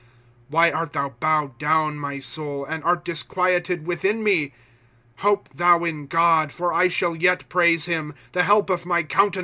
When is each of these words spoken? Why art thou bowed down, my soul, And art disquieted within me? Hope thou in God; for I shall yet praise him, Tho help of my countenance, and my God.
Why 0.47 0.71
art 0.71 0.93
thou 0.93 1.09
bowed 1.09 1.59
down, 1.59 1.97
my 1.99 2.19
soul, 2.19 2.65
And 2.65 2.83
art 2.83 3.05
disquieted 3.05 3.85
within 3.85 4.23
me? 4.23 4.51
Hope 5.17 5.47
thou 5.49 5.83
in 5.83 6.07
God; 6.07 6.51
for 6.51 6.73
I 6.73 6.87
shall 6.87 7.15
yet 7.15 7.47
praise 7.49 7.85
him, 7.85 8.15
Tho 8.31 8.41
help 8.41 8.71
of 8.71 8.87
my 8.87 9.03
countenance, 9.03 9.13
and 9.25 9.29
my 9.29 9.31
God. 9.35 9.39